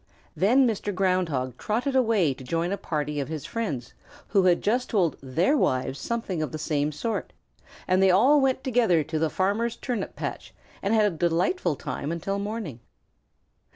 Then 0.35 0.67
Mr. 0.67 0.95
Ground 0.95 1.29
Hog 1.29 1.55
trotted 1.59 1.95
away 1.95 2.33
to 2.33 2.43
join 2.43 2.71
a 2.71 2.75
party 2.79 3.19
of 3.19 3.27
his 3.27 3.45
friends 3.45 3.93
who 4.29 4.45
had 4.45 4.63
just 4.63 4.89
told 4.89 5.15
their 5.21 5.55
wives 5.55 5.99
something 5.99 6.41
of 6.41 6.51
the 6.51 6.57
same 6.57 6.91
sort, 6.91 7.33
and 7.87 8.01
they 8.01 8.09
all 8.09 8.41
went 8.41 8.63
together 8.63 9.03
to 9.03 9.19
the 9.19 9.29
farmer's 9.29 9.75
turnip 9.75 10.15
patch 10.15 10.55
and 10.81 10.95
had 10.95 11.05
a 11.05 11.15
delightful 11.15 11.75
time 11.75 12.11
until 12.11 12.39
morning. 12.39 12.79